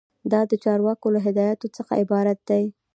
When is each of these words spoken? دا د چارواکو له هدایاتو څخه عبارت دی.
دا 0.31 0.41
د 0.51 0.53
چارواکو 0.63 1.07
له 1.15 1.19
هدایاتو 1.27 1.67
څخه 1.77 1.91
عبارت 2.03 2.39
دی. 2.49 2.63